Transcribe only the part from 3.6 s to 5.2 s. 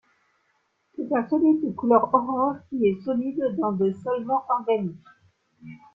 des solvants organiques.